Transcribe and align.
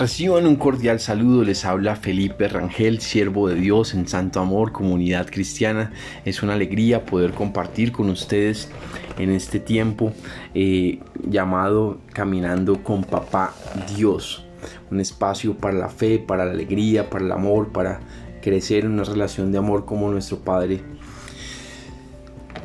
Reciban 0.00 0.46
un 0.46 0.56
cordial 0.56 0.98
saludo, 0.98 1.44
les 1.44 1.66
habla 1.66 1.94
Felipe 1.94 2.48
Rangel, 2.48 3.02
siervo 3.02 3.50
de 3.50 3.56
Dios 3.56 3.92
en 3.92 4.08
Santo 4.08 4.40
Amor, 4.40 4.72
comunidad 4.72 5.26
cristiana. 5.26 5.92
Es 6.24 6.42
una 6.42 6.54
alegría 6.54 7.04
poder 7.04 7.32
compartir 7.32 7.92
con 7.92 8.08
ustedes 8.08 8.70
en 9.18 9.28
este 9.28 9.60
tiempo 9.60 10.14
eh, 10.54 11.00
llamado 11.28 12.00
Caminando 12.14 12.82
con 12.82 13.04
Papá 13.04 13.52
Dios. 13.94 14.46
Un 14.90 15.00
espacio 15.00 15.58
para 15.58 15.76
la 15.76 15.90
fe, 15.90 16.18
para 16.18 16.46
la 16.46 16.52
alegría, 16.52 17.10
para 17.10 17.26
el 17.26 17.32
amor, 17.32 17.68
para 17.68 18.00
crecer 18.40 18.86
en 18.86 18.92
una 18.92 19.04
relación 19.04 19.52
de 19.52 19.58
amor 19.58 19.84
como 19.84 20.10
nuestro 20.10 20.38
Padre. 20.38 20.80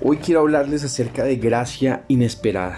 Hoy 0.02 0.20
quiero 0.20 0.40
hablarles 0.40 0.86
acerca 0.86 1.26
de 1.26 1.36
gracia 1.36 2.06
inesperada. 2.08 2.78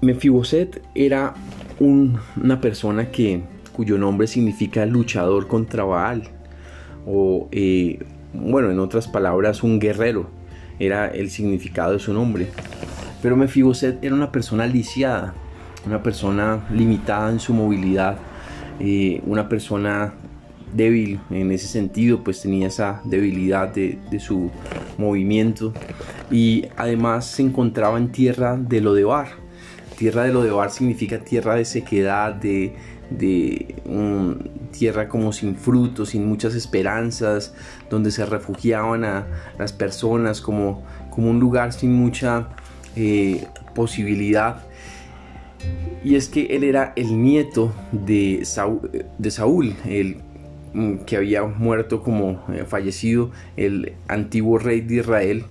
Mefiboset 0.00 0.82
era 0.96 1.34
una 1.80 2.60
persona 2.60 3.10
que, 3.10 3.42
cuyo 3.72 3.98
nombre 3.98 4.26
significa 4.26 4.84
luchador 4.86 5.46
contra 5.46 5.84
Baal, 5.84 6.24
o 7.06 7.48
eh, 7.52 8.04
bueno, 8.32 8.70
en 8.70 8.78
otras 8.80 9.08
palabras, 9.08 9.62
un 9.62 9.78
guerrero, 9.78 10.28
era 10.78 11.08
el 11.08 11.30
significado 11.30 11.92
de 11.92 11.98
su 11.98 12.12
nombre. 12.12 12.48
Pero 13.22 13.36
Mefiboset 13.36 14.02
era 14.02 14.14
una 14.14 14.30
persona 14.30 14.66
lisiada, 14.66 15.34
una 15.86 16.02
persona 16.02 16.66
limitada 16.70 17.30
en 17.30 17.40
su 17.40 17.52
movilidad, 17.52 18.18
eh, 18.78 19.20
una 19.26 19.48
persona 19.48 20.14
débil 20.74 21.18
en 21.30 21.50
ese 21.50 21.66
sentido, 21.66 22.22
pues 22.22 22.42
tenía 22.42 22.68
esa 22.68 23.00
debilidad 23.04 23.72
de, 23.72 23.98
de, 24.10 24.20
su 24.20 24.50
movimiento 24.98 25.72
y 26.30 26.66
además 26.76 27.24
se 27.26 27.42
encontraba 27.42 27.96
en 27.98 28.12
tierra 28.12 28.56
de 28.56 28.80
Lodebar, 28.80 29.28
Tierra 29.98 30.22
de 30.22 30.32
Lodebar 30.32 30.70
significa 30.70 31.18
tierra 31.18 31.56
de 31.56 31.64
sequedad, 31.64 32.32
de, 32.32 32.72
tierra 34.70 35.08
como 35.08 35.32
sin 35.32 35.56
frutos, 35.56 36.10
sin 36.10 36.24
muchas 36.24 36.54
esperanzas, 36.54 37.52
donde 37.90 38.12
se 38.12 38.24
refugiaban 38.24 39.04
a 39.04 39.26
las 39.58 39.72
personas 39.72 40.40
como, 40.40 40.84
como 41.10 41.30
un 41.30 41.40
lugar 41.40 41.72
sin 41.72 41.94
mucha 41.94 42.50
eh, 42.94 43.44
posibilidad. 43.74 44.62
Y 46.04 46.14
es 46.14 46.28
que 46.28 46.46
él 46.54 46.62
era 46.62 46.92
el 46.94 47.20
nieto 47.20 47.74
de 47.90 48.44
Saúl, 48.44 48.88
de 49.18 49.30
Saúl 49.32 49.74
el 49.84 50.18
mm, 50.74 50.98
que 50.98 51.16
había 51.16 51.42
muerto 51.42 52.04
como 52.04 52.44
eh, 52.52 52.64
fallecido 52.64 53.32
el 53.56 53.94
antiguo 54.06 54.58
rey 54.58 54.80
de 54.80 54.94
Israel 54.94 55.44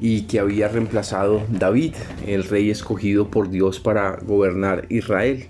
y 0.00 0.22
que 0.22 0.40
había 0.40 0.68
reemplazado 0.68 1.42
David, 1.50 1.94
el 2.26 2.44
rey 2.44 2.70
escogido 2.70 3.28
por 3.28 3.50
Dios 3.50 3.80
para 3.80 4.16
gobernar 4.16 4.86
Israel. 4.88 5.48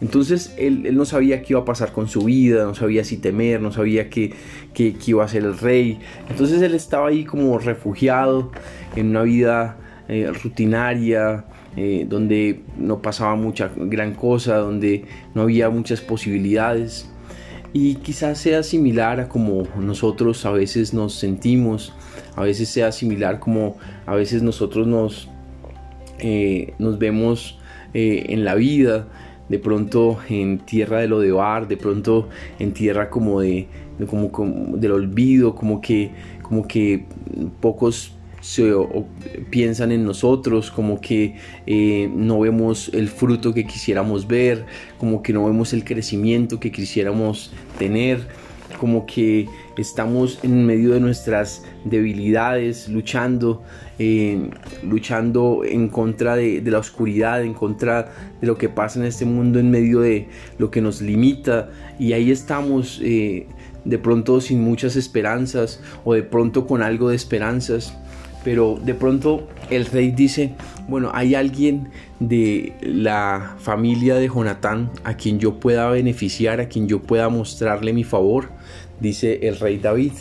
Entonces 0.00 0.54
él, 0.56 0.94
no 0.96 1.04
sabía 1.04 1.42
qué 1.42 1.52
iba 1.52 1.60
a 1.60 1.64
pasar 1.64 1.92
con 1.92 2.08
su 2.08 2.24
vida, 2.24 2.64
no 2.64 2.74
sabía 2.74 3.04
si 3.04 3.18
temer, 3.18 3.60
no 3.60 3.70
sabía 3.70 4.08
qué, 4.08 4.32
iba 5.06 5.24
a 5.24 5.28
ser 5.28 5.44
el 5.44 5.58
rey. 5.58 5.98
Entonces 6.28 6.62
él 6.62 6.74
estaba 6.74 7.08
ahí 7.08 7.24
como 7.24 7.58
refugiado 7.58 8.50
en 8.96 9.10
una 9.10 9.22
vida 9.22 9.76
eh, 10.08 10.32
rutinaria, 10.42 11.44
eh, 11.76 12.06
donde 12.08 12.62
no 12.78 13.02
pasaba 13.02 13.36
mucha 13.36 13.70
gran 13.76 14.14
cosa, 14.14 14.56
donde 14.56 15.04
no 15.34 15.42
había 15.42 15.68
muchas 15.68 16.00
posibilidades. 16.00 17.10
Y 17.72 17.96
quizás 17.96 18.38
sea 18.38 18.62
similar 18.62 19.20
a 19.20 19.28
como 19.28 19.64
nosotros 19.78 20.44
a 20.44 20.50
veces 20.50 20.92
nos 20.92 21.14
sentimos 21.14 21.92
a 22.36 22.42
veces 22.42 22.68
sea 22.68 22.92
similar 22.92 23.38
como 23.38 23.76
a 24.06 24.14
veces 24.14 24.42
nosotros 24.42 24.86
nos, 24.86 25.28
eh, 26.18 26.74
nos 26.78 26.98
vemos 26.98 27.58
eh, 27.94 28.26
en 28.28 28.44
la 28.44 28.54
vida, 28.54 29.08
de 29.48 29.58
pronto 29.58 30.18
en 30.28 30.58
tierra 30.60 31.00
de 31.00 31.08
lo 31.08 31.20
de 31.20 31.32
bar, 31.32 31.66
de 31.68 31.76
pronto 31.76 32.28
en 32.58 32.72
tierra 32.72 33.10
como 33.10 33.40
de, 33.40 33.68
como, 34.08 34.76
del 34.76 34.92
olvido, 34.92 35.54
como 35.54 35.80
que, 35.80 36.12
como 36.42 36.66
que 36.68 37.04
pocos 37.60 38.14
se, 38.40 38.72
piensan 39.50 39.92
en 39.92 40.04
nosotros, 40.04 40.70
como 40.70 41.00
que 41.00 41.36
eh, 41.66 42.10
no 42.14 42.40
vemos 42.40 42.90
el 42.94 43.08
fruto 43.08 43.52
que 43.54 43.66
quisiéramos 43.66 44.26
ver, 44.26 44.66
como 44.98 45.22
que 45.22 45.32
no 45.32 45.44
vemos 45.46 45.72
el 45.72 45.84
crecimiento 45.84 46.60
que 46.60 46.72
quisiéramos 46.72 47.52
tener 47.78 48.26
como 48.80 49.04
que 49.04 49.46
estamos 49.76 50.38
en 50.42 50.64
medio 50.64 50.92
de 50.92 51.00
nuestras 51.00 51.64
debilidades, 51.84 52.88
luchando, 52.88 53.62
eh, 53.98 54.48
luchando 54.82 55.62
en 55.66 55.88
contra 55.88 56.34
de, 56.34 56.62
la 56.64 56.78
oscuridad, 56.78 57.42
en 57.42 57.52
contra 57.52 58.10
de 58.40 58.46
lo 58.46 58.56
que 58.56 58.70
pasa 58.70 58.98
en 58.98 59.04
este 59.04 59.26
mundo, 59.26 59.58
en 59.58 59.70
medio 59.70 60.00
de 60.00 60.28
lo 60.56 60.70
que 60.70 60.80
nos 60.80 61.02
limita. 61.02 61.68
Y 61.98 62.14
ahí 62.14 62.30
estamos 62.30 63.00
eh, 63.02 63.46
de 63.84 63.98
pronto 63.98 64.40
sin 64.40 64.62
muchas 64.62 64.96
esperanzas 64.96 65.82
o 66.04 66.14
de 66.14 66.22
pronto 66.22 66.66
con 66.66 66.82
algo 66.82 67.10
de 67.10 67.16
esperanzas. 67.16 67.94
Pero 68.44 68.78
de 68.82 68.94
pronto 68.94 69.48
el 69.68 69.86
rey 69.86 70.10
dice, 70.12 70.54
bueno, 70.88 71.10
hay 71.12 71.34
alguien 71.34 71.88
de 72.20 72.72
la 72.80 73.56
familia 73.58 74.14
de 74.14 74.28
Jonatán 74.28 74.90
a 75.04 75.14
quien 75.14 75.38
yo 75.38 75.60
pueda 75.60 75.90
beneficiar, 75.90 76.60
a 76.60 76.68
quien 76.68 76.88
yo 76.88 77.02
pueda 77.02 77.28
mostrarle 77.28 77.92
mi 77.92 78.04
favor 78.04 78.48
dice 79.00 79.48
el 79.48 79.58
rey 79.58 79.78
David. 79.78 80.12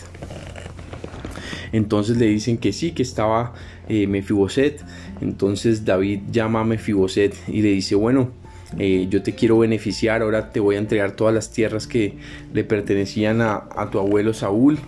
Entonces 1.71 2.17
le 2.17 2.25
dicen 2.25 2.57
que 2.57 2.73
sí, 2.73 2.91
que 2.91 3.03
estaba 3.03 3.53
eh, 3.87 4.07
Mefiboset. 4.07 4.83
Entonces 5.21 5.85
David 5.85 6.21
llama 6.31 6.61
a 6.61 6.63
Mefiboset 6.63 7.35
y 7.47 7.61
le 7.61 7.69
dice, 7.69 7.95
bueno, 7.95 8.31
eh, 8.77 9.07
yo 9.09 9.21
te 9.21 9.33
quiero 9.33 9.59
beneficiar, 9.59 10.21
ahora 10.21 10.51
te 10.51 10.59
voy 10.59 10.75
a 10.75 10.79
entregar 10.79 11.11
todas 11.11 11.33
las 11.33 11.51
tierras 11.51 11.85
que 11.85 12.17
le 12.53 12.63
pertenecían 12.63 13.41
a, 13.41 13.89
tu 13.91 13.99
abuelo 13.99 14.33
Saúl 14.33 14.79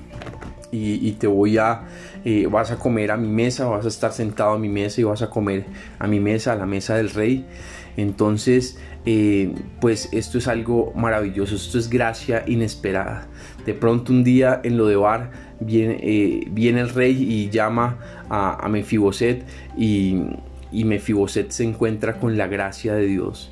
y, 0.72 1.12
te 1.14 1.28
voy 1.28 1.58
a, 1.58 1.82
eh, 2.24 2.48
vas 2.50 2.72
a 2.72 2.78
comer 2.78 3.12
a 3.12 3.18
mi 3.18 3.28
mesa, 3.28 3.66
vas 3.66 3.86
a 3.86 3.88
estar 3.88 4.12
sentado 4.12 4.52
a 4.52 4.60
mi 4.60 4.70
mesa 4.70 5.02
y 5.02 5.04
vas 5.04 5.22
a 5.22 5.30
comer 5.30 5.66
a 6.00 6.08
mi 6.08 6.20
mesa, 6.20 6.54
a 6.54 6.56
la 6.56 6.66
mesa 6.66 6.96
del 6.96 7.10
rey. 7.10 7.46
Entonces, 7.98 8.78
eh, 9.06 9.54
pues 9.80 10.10
esto 10.12 10.38
es 10.38 10.48
algo 10.48 10.94
maravilloso, 10.96 11.56
esto 11.56 11.78
es 11.78 11.90
gracia 11.90 12.44
inesperada. 12.48 13.28
De 13.66 13.74
pronto 13.74 14.12
un 14.12 14.24
día 14.24 14.62
en 14.64 14.78
lo 14.78 14.88
de 14.88 14.96
Bar 14.96 15.32
viene, 15.60 16.00
eh, 16.02 16.48
viene 16.52 16.82
el 16.82 16.90
rey 16.90 17.22
y 17.22 17.50
llama 17.50 17.98
a, 18.30 18.68
Mefiboset 18.70 19.44
y, 19.78 20.22
y 20.72 20.86
Mefiboset 20.86 21.50
se 21.50 21.64
encuentra 21.64 22.18
con 22.20 22.38
la 22.38 22.48
gracia 22.48 22.94
de 22.94 23.08
Dios. 23.08 23.52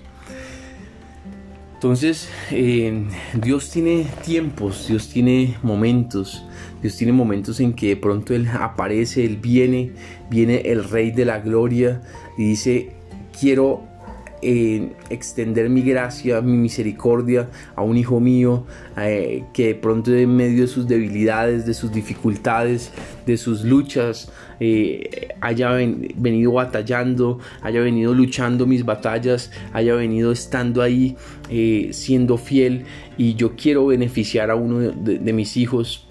Entonces, 1.80 2.28
eh, 2.52 3.06
Dios 3.36 3.70
tiene 3.72 4.06
tiempos, 4.26 4.90
Dios 4.90 5.08
tiene 5.08 5.56
momentos, 5.64 6.44
Dios 6.82 6.98
tiene 6.98 7.14
momentos 7.14 7.62
en 7.62 7.72
que 7.72 7.88
de 7.88 7.96
pronto 7.96 8.34
Él 8.34 8.50
aparece, 8.50 9.24
Él 9.24 9.38
viene, 9.38 9.94
viene 10.30 10.58
el 10.66 10.84
Rey 10.84 11.12
de 11.12 11.24
la 11.24 11.40
Gloria 11.40 12.02
y 12.38 12.50
dice, 12.50 12.92
quiero 13.40 13.88
extender 14.42 15.70
mi 15.70 15.82
gracia, 15.82 16.42
mi 16.42 16.58
misericordia 16.58 17.50
a 17.76 17.82
un 17.82 17.96
hijo 17.98 18.20
mío 18.20 18.66
eh, 18.98 19.44
que 19.54 19.68
de 19.68 19.76
pronto 19.76 20.14
en 20.14 20.36
medio 20.36 20.62
de 20.62 20.68
sus 20.68 20.86
debilidades, 20.86 21.66
de 21.66 21.74
sus 21.74 21.94
dificultades, 21.94 22.92
de 23.26 23.38
sus 23.38 23.64
luchas, 23.64 24.32
eh, 24.60 25.29
haya 25.42 25.72
venido 25.72 26.52
batallando, 26.54 27.40
haya 27.62 27.82
venido 27.82 28.14
luchando 28.14 28.66
mis 28.66 28.86
batallas, 28.86 29.52
haya 29.74 29.96
venido 29.96 30.32
estando 30.32 30.82
ahí, 30.82 31.16
eh, 31.50 31.90
siendo 31.92 32.38
fiel 32.38 32.86
y 33.18 33.36
yo 33.36 33.56
quiero 33.56 33.88
beneficiar 33.88 34.52
a 34.52 34.56
uno 34.56 34.80
de 34.80 35.34
mis 35.34 35.58
hijos 35.58 36.06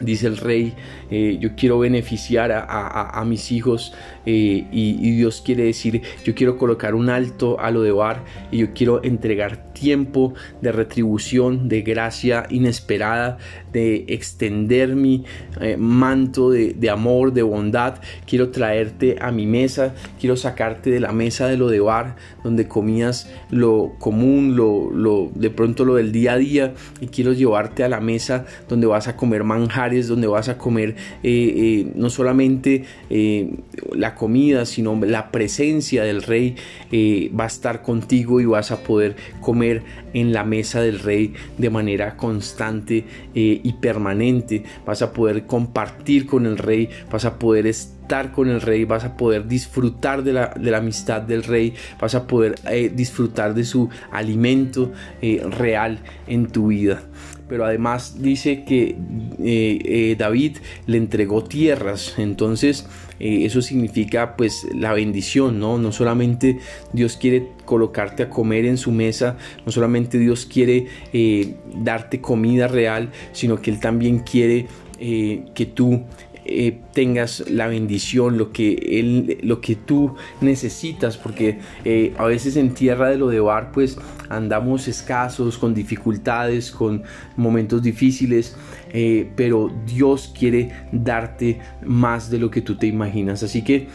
dice 0.00 0.26
el 0.26 0.38
rey, 0.38 0.72
eh, 1.10 1.38
yo 1.40 1.50
quiero 1.56 1.78
beneficiar 1.78 2.52
a, 2.52 3.24
mis 3.26 3.52
hijos 3.52 3.92
eh, 4.26 4.66
y, 4.72 5.10
Dios 5.16 5.42
quiere 5.44 5.64
decir, 5.64 6.02
yo 6.24 6.34
quiero 6.34 6.56
colocar 6.56 6.94
un 6.94 7.10
alto 7.10 7.60
a 7.60 7.70
lo 7.70 7.82
de 7.82 7.92
Bar 7.92 8.24
y 8.50 8.58
yo 8.58 8.72
quiero 8.72 9.02
entregar 9.04 9.72
tiempo 9.72 10.34
de 10.60 10.72
retribución, 10.72 11.68
de 11.68 11.82
gracia 11.82 12.46
inesperada, 12.50 13.38
de 13.72 14.04
extender 14.08 14.96
mi 14.96 15.24
eh, 15.60 15.76
manto 15.76 16.50
de, 16.50 16.90
amor, 16.90 17.32
de 17.32 17.42
bondad. 17.42 17.96
Quiero 18.26 18.50
traerte 18.50 19.16
a 19.20 19.30
mi 19.30 19.46
mesa, 19.46 19.94
quiero 20.18 20.36
sacarte 20.36 20.90
de 20.90 21.00
la 21.00 21.12
mesa 21.12 21.46
de 21.46 21.56
lo 21.56 21.68
de 21.68 21.80
Bar, 21.80 22.16
donde 22.42 22.68
comías 22.68 23.30
lo 23.50 23.92
común, 23.98 24.56
lo, 24.56 24.90
lo, 24.90 25.30
de 25.34 25.50
pronto 25.50 25.84
lo 25.84 25.96
del 25.96 26.12
día 26.12 26.34
a 26.34 26.38
día 26.38 26.74
y 27.00 27.08
quiero 27.08 27.32
llevarte 27.32 27.84
a 27.84 27.88
la 27.88 28.00
mesa 28.00 28.46
donde 28.68 28.86
vas 28.86 29.08
a 29.08 29.16
comer 29.16 29.44
manjar 29.44 29.90
donde 29.90 30.26
vas 30.26 30.48
a 30.48 30.56
comer 30.56 30.94
eh, 31.22 31.54
eh, 31.56 31.92
no 31.94 32.10
solamente 32.10 32.84
eh, 33.08 33.54
la 33.92 34.14
comida, 34.14 34.66
sino 34.66 34.98
la 35.04 35.30
presencia 35.30 36.04
del 36.04 36.22
rey 36.22 36.56
va 37.38 37.44
a 37.44 37.46
estar 37.46 37.82
contigo 37.82 38.40
y 38.40 38.44
vas 38.44 38.70
a 38.70 38.82
poder 38.82 39.16
comer 39.40 39.82
en 40.12 40.32
la 40.32 40.44
mesa 40.44 40.80
del 40.80 40.98
rey 40.98 41.34
de 41.58 41.70
manera 41.70 42.16
constante 42.16 43.04
y 43.34 43.72
permanente. 43.74 44.64
Vas 44.84 45.02
a 45.02 45.12
poder 45.12 45.46
compartir 45.46 46.26
con 46.26 46.46
el 46.46 46.58
rey, 46.58 46.88
vas 47.10 47.24
a 47.24 47.38
poder 47.38 47.66
estar 47.66 48.32
con 48.32 48.48
el 48.48 48.60
rey, 48.60 48.84
vas 48.84 49.04
a 49.04 49.16
poder 49.16 49.46
disfrutar 49.46 50.24
de 50.24 50.32
la, 50.32 50.54
de 50.58 50.70
la 50.70 50.78
amistad 50.78 51.22
del 51.22 51.44
rey, 51.44 51.74
vas 52.00 52.14
a 52.14 52.26
poder 52.26 52.56
disfrutar 52.94 53.54
de 53.54 53.64
su 53.64 53.88
alimento 54.10 54.92
real 55.22 56.00
en 56.26 56.46
tu 56.48 56.68
vida 56.68 57.02
pero 57.50 57.66
además 57.66 58.22
dice 58.22 58.64
que 58.64 58.96
eh, 59.42 60.16
David 60.16 60.56
le 60.86 60.96
entregó 60.96 61.44
tierras, 61.44 62.14
entonces 62.16 62.86
eso 63.18 63.60
significa 63.60 64.34
pues 64.34 64.66
la 64.74 64.94
bendición, 64.94 65.60
¿no? 65.60 65.76
No 65.76 65.92
solamente 65.92 66.58
Dios 66.94 67.18
quiere 67.18 67.48
colocarte 67.66 68.22
a 68.22 68.30
comer 68.30 68.64
en 68.64 68.78
su 68.78 68.92
mesa, 68.92 69.36
no 69.66 69.72
solamente 69.72 70.18
Dios 70.18 70.46
quiere 70.46 70.86
darte 71.74 72.22
comida 72.22 72.66
real, 72.66 73.10
sino 73.32 73.60
que 73.60 73.72
Él 73.72 73.78
también 73.78 74.20
quiere 74.20 74.68
que 74.98 75.72
tú 75.74 76.04
eh, 76.50 76.80
tengas 76.92 77.48
la 77.48 77.68
bendición, 77.68 78.36
lo 78.36 78.50
que, 78.50 78.74
él, 78.98 79.38
lo 79.42 79.60
que 79.60 79.76
tú 79.76 80.16
necesitas, 80.40 81.16
porque 81.16 81.60
eh, 81.84 82.12
a 82.18 82.24
veces 82.24 82.56
en 82.56 82.74
tierra 82.74 83.08
de 83.08 83.16
lo 83.16 83.28
de 83.28 83.38
bar 83.38 83.70
pues 83.70 83.96
andamos 84.28 84.88
escasos, 84.88 85.58
con 85.58 85.74
dificultades, 85.74 86.72
con 86.72 87.04
momentos 87.36 87.82
difíciles, 87.82 88.56
eh, 88.92 89.30
pero 89.36 89.70
Dios 89.86 90.34
quiere 90.36 90.72
darte 90.90 91.60
más 91.86 92.30
de 92.30 92.38
lo 92.38 92.50
que 92.50 92.62
tú 92.62 92.76
te 92.76 92.88
imaginas. 92.88 93.44
Así 93.44 93.62
que 93.62 93.88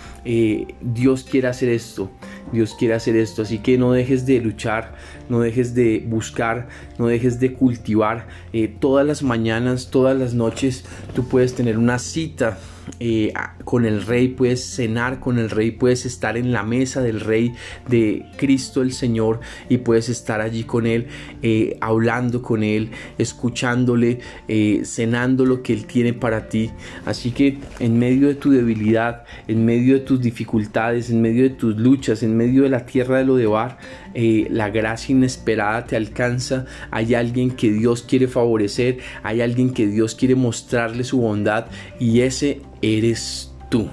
Dios 0.82 1.24
quiere 1.30 1.50
hacer 1.50 1.70
esto, 1.70 2.10
Dios 2.52 2.76
quiere 2.78 2.94
hacer 2.94 3.16
esto, 3.16 3.42
así 3.42 3.60
que 3.60 3.78
no 3.78 3.92
dejes 3.92 4.26
de 4.26 4.40
luchar, 4.40 4.96
no 5.30 5.40
dejes 5.40 5.74
de 5.74 6.04
buscar, 6.08 6.68
no 6.98 7.08
dejes 7.08 7.40
de 7.40 7.54
cultivar. 7.54 8.28
todas 8.80 9.06
las 9.06 9.24
mañanas, 9.24 9.90
todas 9.92 10.18
las 10.18 10.34
noches, 10.34 10.86
tú 11.14 11.28
puedes 11.28 11.56
tener 11.56 11.78
una 11.78 12.00
cita 12.00 12.58
eh, 13.00 13.34
con 13.64 13.86
el 13.86 14.06
rey, 14.06 14.28
puedes 14.30 14.64
cenar 14.64 15.20
con 15.20 15.40
el 15.40 15.50
rey, 15.50 15.72
puedes 15.72 16.06
estar 16.06 16.38
en 16.38 16.52
la 16.52 16.64
mesa 16.64 17.02
del 17.02 17.20
rey 17.20 17.54
de 17.90 18.26
Cristo 18.38 18.82
el 18.82 18.94
Señor 18.94 19.40
y 19.70 19.78
puedes 19.78 20.08
estar 20.08 20.40
allí 20.40 20.64
con 20.64 20.86
él, 20.86 21.08
eh, 21.42 21.78
hablando 21.82 22.42
con 22.42 22.64
él, 22.64 22.92
escuchándole, 23.18 24.20
eh, 24.48 24.82
cenando 24.86 25.46
lo 25.46 25.64
que 25.64 25.74
él 25.74 25.86
tiene 25.86 26.14
para 26.14 26.48
ti. 26.48 26.70
Así 27.06 27.32
que 27.32 27.58
en 27.80 27.98
medio 27.98 28.28
de 28.28 28.36
tu 28.36 28.52
debilidad, 28.52 29.24
en 29.48 29.66
medio 29.66 29.96
de 29.96 30.02
tus 30.02 30.22
dificultades, 30.22 31.10
en 31.10 31.22
medio 31.22 31.44
de 31.44 31.50
tus 31.50 31.76
luchas, 31.76 32.22
en 32.22 32.35
medio 32.36 32.64
de 32.64 32.70
la 32.70 32.86
tierra 32.86 33.18
de 33.18 33.26
lo 33.26 33.36
de 33.36 33.48
bar, 33.48 33.78
la 34.14 34.70
gracia 34.70 35.14
inesperada 35.14 35.86
te 35.86 35.96
alcanza. 35.96 36.66
Hay 36.92 37.16
alguien 37.16 37.52
que 37.52 37.72
Dios 37.72 38.04
quiere 38.04 38.28
favorecer, 38.28 39.00
hay 39.24 39.42
alguien 39.42 39.74
que 39.74 39.88
Dios 39.88 40.16
quiere 40.16 40.36
mostrarle 40.36 41.04
su 41.04 41.20
bondad 41.20 41.68
y 42.00 42.22
ese 42.22 42.62
eres 42.82 43.54
tú. 43.70 43.90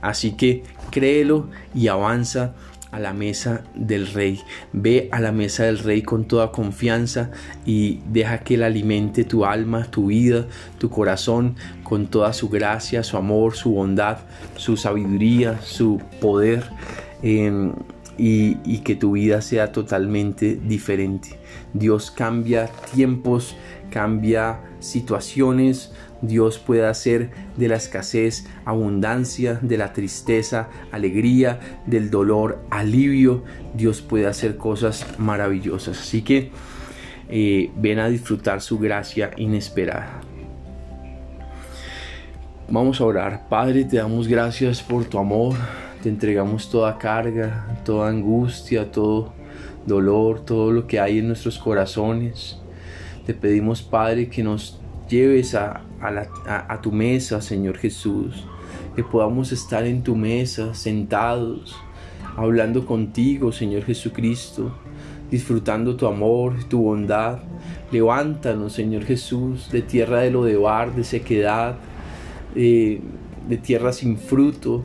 Así 0.00 0.32
que 0.32 0.62
créelo 0.90 1.48
y 1.74 1.88
avanza 1.88 2.54
a 2.92 3.00
la 3.00 3.12
mesa 3.12 3.64
del 3.74 4.06
rey. 4.06 4.40
Ve 4.72 5.08
a 5.12 5.20
la 5.20 5.32
mesa 5.32 5.64
del 5.64 5.78
rey 5.78 6.02
con 6.02 6.24
toda 6.26 6.52
confianza 6.52 7.30
y 7.66 8.00
deja 8.06 8.38
que 8.38 8.54
él 8.54 8.62
alimente 8.62 9.24
tu 9.24 9.44
alma, 9.44 9.90
tu 9.90 10.06
vida, 10.06 10.46
tu 10.78 10.88
corazón 10.88 11.56
con 11.82 12.06
toda 12.06 12.32
su 12.32 12.48
gracia, 12.48 13.02
su 13.02 13.16
amor, 13.16 13.54
su 13.54 13.72
bondad, 13.72 14.18
su 14.56 14.76
sabiduría, 14.76 15.60
su 15.62 16.00
poder. 16.20 16.64
Em, 17.22 17.72
y, 18.18 18.78
que 18.78 18.94
tu 18.94 19.12
vida 19.12 19.42
sea 19.42 19.72
totalmente 19.72 20.56
diferente. 20.56 21.38
Dios 21.74 22.10
cambia 22.10 22.66
tiempos, 22.94 23.56
cambia 23.90 24.60
situaciones, 24.80 25.92
Dios 26.22 26.58
puede 26.58 26.86
hacer 26.86 27.30
de 27.56 27.68
la 27.68 27.76
escasez 27.76 28.46
abundancia, 28.64 29.58
de 29.60 29.76
la 29.76 29.92
tristeza 29.92 30.68
alegría, 30.92 31.60
del 31.86 32.10
dolor 32.10 32.58
alivio. 32.70 33.44
Dios 33.74 34.00
puede 34.00 34.26
hacer 34.26 34.56
cosas 34.56 35.06
maravillosas. 35.18 36.00
Así 36.00 36.22
que 36.22 36.50
eh, 37.28 37.70
ven 37.76 37.98
a 37.98 38.08
disfrutar 38.08 38.62
su 38.62 38.78
gracia 38.78 39.30
inesperada. 39.36 40.20
Vamos 42.68 43.00
a 43.00 43.04
orar. 43.04 43.48
Padre, 43.48 43.84
te 43.84 43.98
damos 43.98 44.26
gracias 44.26 44.82
por 44.82 45.04
tu 45.04 45.18
amor. 45.18 45.54
Te 46.02 46.08
entregamos 46.08 46.70
toda 46.70 46.98
carga, 46.98 47.80
toda 47.84 48.08
angustia, 48.08 48.90
todo 48.90 49.32
dolor, 49.86 50.44
todo 50.44 50.72
lo 50.72 50.86
que 50.86 51.00
hay 51.00 51.18
en 51.18 51.28
nuestros 51.28 51.58
corazones. 51.58 52.58
Te 53.24 53.34
pedimos, 53.34 53.82
Padre, 53.82 54.28
que 54.28 54.42
nos 54.42 54.78
lleves 55.08 55.54
a, 55.54 55.82
a, 56.46 56.80
tu 56.80 56.92
mesa, 56.92 57.40
Señor 57.40 57.78
Jesús. 57.78 58.44
Que 58.94 59.02
podamos 59.02 59.52
estar 59.52 59.84
en 59.86 60.02
tu 60.02 60.16
mesa, 60.16 60.74
sentados, 60.74 61.76
hablando 62.36 62.86
contigo, 62.86 63.52
Señor 63.52 63.84
Jesucristo, 63.84 64.72
disfrutando 65.30 65.96
tu 65.96 66.06
amor, 66.06 66.64
tu 66.64 66.82
bondad. 66.82 67.40
Levántanos, 67.92 68.72
Señor 68.72 69.04
Jesús, 69.04 69.70
de 69.70 69.82
tierra 69.82 70.20
de 70.20 70.30
lo 70.30 70.44
de 70.44 70.56
bar, 70.56 70.94
de 70.94 71.04
sequedad, 71.04 71.76
de 72.54 73.00
tierra 73.62 73.92
sin 73.92 74.18
fruto. 74.18 74.84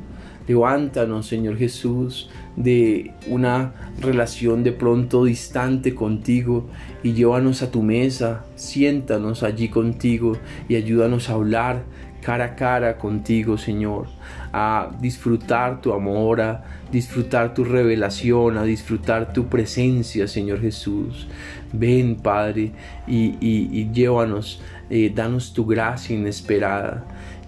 Levántanos, 0.52 1.28
Señor 1.28 1.58
Jesús, 1.58 2.30
de 2.58 3.14
una 3.28 3.74
relación 4.02 4.66
de 4.66 4.74
pronto 4.74 5.24
distante 5.24 5.96
contigo 5.96 6.68
y 7.04 7.14
llévanos 7.14 7.62
a 7.62 7.72
tu 7.72 7.82
mesa, 7.84 8.44
siéntanos 8.56 9.44
allí 9.44 9.70
contigo 9.70 10.34
y 10.68 10.76
ayúdanos 10.76 11.30
a 11.30 11.36
hablar 11.36 11.84
cara 12.22 12.44
a 12.44 12.56
cara 12.56 12.98
contigo, 12.98 13.58
Señor, 13.58 14.08
a 14.52 14.92
disfrutar 15.00 15.80
tu 15.80 15.94
amor, 15.94 16.42
a 16.42 16.64
disfrutar 16.92 17.54
tu 17.54 17.64
revelación, 17.64 18.58
a 18.58 18.64
disfrutar 18.64 19.32
tu 19.32 19.48
presencia, 19.48 20.28
Señor 20.28 20.60
Jesús. 20.60 21.30
Ven, 21.72 22.18
Padre, 22.18 22.74
y, 23.08 23.90
llévanos, 23.94 24.62
eh, 24.90 25.14
danos 25.16 25.54
tu 25.54 25.66
gracia 25.66 26.14
inesperada. 26.14 27.06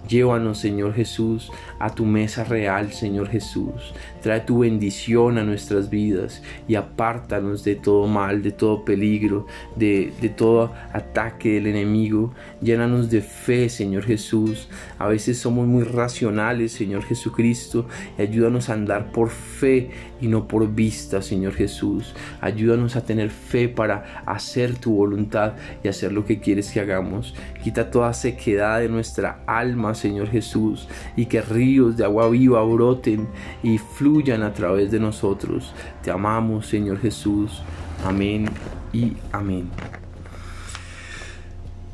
Llévanos, 0.08 0.58
Señor 0.58 0.92
Jesús, 0.92 1.50
a 1.78 1.94
tu 1.94 2.04
mesa 2.04 2.44
real, 2.44 2.92
Señor 2.92 3.28
Jesús. 3.28 3.94
Trae 4.22 4.40
tu 4.40 4.60
bendición 4.60 5.38
a 5.38 5.44
nuestras 5.44 5.88
vidas 5.88 6.42
y 6.68 6.74
apártanos 6.74 7.64
de 7.64 7.74
todo 7.74 8.06
mal, 8.06 8.42
de 8.42 8.52
todo 8.52 8.84
peligro, 8.84 9.46
de, 9.76 10.12
todo 10.36 10.72
ataque 10.92 11.54
del 11.54 11.68
enemigo. 11.68 12.34
Llénanos 12.60 13.10
de 13.10 13.22
fe, 13.22 13.68
Señor 13.68 14.04
Jesús. 14.04 14.68
A 14.98 15.08
veces 15.08 15.38
somos 15.38 15.66
muy 15.66 15.84
racionales, 15.84 16.72
Señor 16.72 17.04
Jesucristo, 17.04 17.86
ayúdanos 18.18 18.68
a 18.68 18.74
andar 18.74 19.10
por 19.10 19.30
fe 19.30 19.90
y 20.20 20.28
no 20.28 20.48
por 20.48 20.74
vista, 20.74 21.22
Señor 21.22 21.54
Jesús. 21.54 22.14
Ayúdanos 22.40 22.96
a 22.96 23.04
tener 23.04 23.30
fe 23.30 23.68
para 23.68 24.22
hacer 24.26 24.76
tu 24.76 24.94
voluntad 24.94 25.54
y 25.82 25.88
hacer 25.88 26.12
lo 26.12 26.24
que 26.24 26.40
quieres 26.40 26.70
que 26.70 26.80
hagamos. 26.80 27.34
Quita 27.62 27.90
toda 27.90 28.12
sequedad 28.12 28.80
de 28.80 28.88
nuestra 28.88 29.40
alma, 29.46 29.93
Señor 29.94 30.28
Jesús, 30.28 30.88
y 31.16 31.26
que 31.26 31.42
ríos 31.42 31.96
de 31.96 32.04
agua 32.04 32.28
viva 32.28 32.62
broten 32.62 33.28
y 33.62 33.78
fluyan 33.78 34.42
a 34.42 34.52
través 34.52 34.90
de 34.90 35.00
nosotros. 35.00 35.72
Te 36.02 36.10
amamos, 36.10 36.66
Señor 36.66 36.98
Jesús. 37.00 37.62
Amén 38.04 38.46
y 38.92 39.12
amén. 39.32 39.68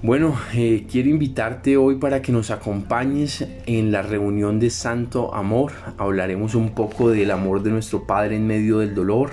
Bueno, 0.02 0.35
eh, 0.54 0.87
quiero 0.90 1.11
invitarte 1.11 1.76
hoy 1.76 1.97
para 1.97 2.23
que 2.23 2.33
nos 2.33 2.50
acompañes 2.50 3.47
en 3.66 3.92
la 3.92 4.00
reunión 4.00 4.59
de 4.59 4.71
Santo 4.71 5.35
Amor. 5.35 5.73
Hablaremos 5.99 6.54
un 6.54 6.71
poco 6.71 7.11
del 7.11 7.30
amor 7.30 7.62
de 7.62 7.71
nuestro 7.71 8.07
Padre 8.07 8.37
en 8.37 8.47
medio 8.47 8.78
del 8.78 8.95
dolor. 8.95 9.33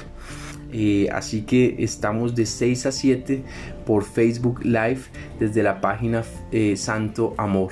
Eh, 0.71 1.07
así 1.11 1.43
que 1.43 1.75
estamos 1.79 2.35
de 2.35 2.45
6 2.45 2.85
a 2.87 2.91
7 2.91 3.43
por 3.85 4.03
Facebook 4.03 4.63
Live 4.63 5.01
desde 5.39 5.63
la 5.63 5.79
página 5.79 6.23
eh, 6.51 6.75
Santo 6.75 7.33
Amor. 7.37 7.71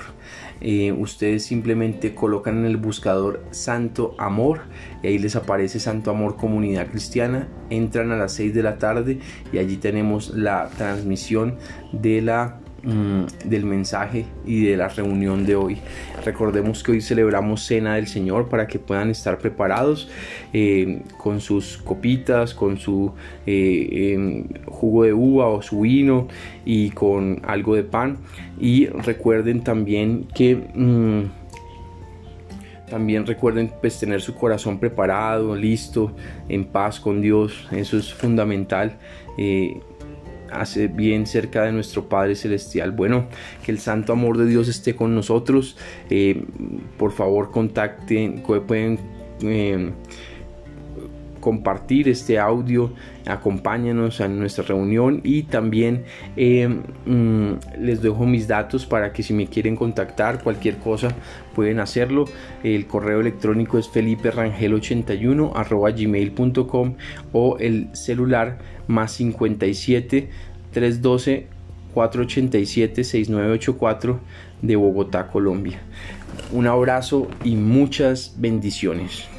Eh, 0.62 0.94
ustedes 0.94 1.46
simplemente 1.46 2.16
colocan 2.16 2.60
en 2.60 2.66
el 2.66 2.78
buscador 2.78 3.44
Santo 3.52 4.16
Amor 4.18 4.62
y 5.04 5.08
ahí 5.08 5.18
les 5.18 5.36
aparece 5.36 5.80
Santo 5.80 6.12
Amor 6.12 6.38
Comunidad 6.38 6.88
Cristiana. 6.88 7.50
Entran 7.70 8.12
a 8.12 8.18
las 8.18 8.34
6 8.34 8.54
de 8.54 8.64
la 8.64 8.78
tarde 8.78 9.20
y 9.52 9.58
allí 9.58 9.78
tenemos 9.78 10.30
la 10.30 10.70
transmisión 10.78 11.58
de 11.92 12.22
la 12.22 12.62
Mm, 12.86 13.25
del 13.46 13.65
mensaje 13.65 14.27
y 14.46 14.63
de 14.65 14.77
la 14.77 14.89
reunión 14.89 15.44
de 15.44 15.56
hoy. 15.56 15.77
Recordemos 16.24 16.84
que 16.84 16.92
hoy 16.92 17.01
celebramos 17.01 17.65
Cena 17.65 17.96
del 17.96 18.06
Señor 18.06 18.48
para 18.48 18.68
que 18.68 18.77
puedan 18.77 19.10
estar 19.10 19.39
preparados 19.39 20.08
eh, 20.54 21.01
con 21.18 21.42
sus 21.42 21.80
copitas, 21.80 22.54
con 22.54 22.77
su 22.77 23.12
eh, 23.48 24.13
em, 24.13 24.48
jugo 24.68 25.04
de 25.04 25.13
uva 25.13 25.48
o 25.48 25.63
su 25.63 25.82
vino 25.82 26.27
y 26.63 26.92
con 26.92 27.42
algo 27.48 27.74
de 27.74 27.86
pan. 27.86 28.18
Y 28.60 28.86
recuerden 28.86 29.63
también 29.63 30.27
que... 30.36 30.56
Mm, 30.56 31.24
también 32.88 33.25
recuerden 33.25 33.72
pues 33.82 34.00
tener 34.00 34.22
su 34.22 34.36
corazón 34.36 34.77
preparado, 34.77 35.56
listo, 35.56 36.15
en 36.48 36.65
paz 36.65 37.00
con 37.00 37.20
Dios. 37.20 37.68
Eso 37.72 37.98
es 37.98 38.13
fundamental. 38.13 39.00
Eh, 39.39 39.80
hace 40.60 40.88
bien 40.88 41.26
cerca 41.26 41.64
de 41.64 41.72
nuestro 41.72 42.10
Padre 42.10 42.36
Celestial. 42.36 42.92
Bueno, 42.92 43.28
que 43.64 43.72
el 43.72 43.80
santo 43.80 44.14
amor 44.14 44.38
de 44.38 44.46
Dios 44.46 44.68
esté 44.68 44.96
con 44.96 45.16
nosotros. 45.16 45.78
Eh, 46.10 46.44
por 46.98 47.12
favor, 47.12 47.52
contacten, 47.52 48.44
pueden 48.68 49.00
eh, 49.42 49.92
compartir 51.46 52.10
este 52.10 52.40
audio, 52.40 52.92
acompáñanos 53.28 54.20
a 54.20 54.28
nuestra 54.28 54.64
reunión 54.64 55.22
y 55.24 55.44
también 55.44 56.06
eh, 56.36 56.68
mm, 56.68 57.52
les 57.80 58.02
dejo 58.02 58.25
mis 58.25 58.48
datos 58.48 58.88
para 58.88 59.14
que 59.14 59.22
si 59.22 59.32
me 59.36 59.46
quieren 59.46 59.75
contactar 59.75 60.42
cualquier 60.42 60.78
cosa 60.78 61.10
pueden 61.54 61.80
hacerlo. 61.80 62.25
El 62.64 62.88
correo 62.88 63.22
electrónico 63.22 63.78
es 63.78 63.88
feliperangel81 63.94 65.54
gmail.com 65.96 66.96
o 67.32 67.58
el 67.60 67.90
celular 67.96 68.58
más 68.88 69.12
57 69.12 70.28
312 70.72 71.46
487 71.94 73.04
6984 73.04 74.20
de 74.64 74.75
Bogotá, 74.75 75.28
Colombia. 75.28 75.80
Un 76.52 76.66
abrazo 76.66 77.28
y 77.44 77.56
muchas 77.56 78.34
bendiciones. 78.38 79.35